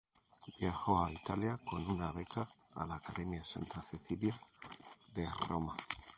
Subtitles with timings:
[0.57, 4.35] Viajó a Italia con una beca a la academia Santa Cecilia,
[5.13, 5.77] de Roma.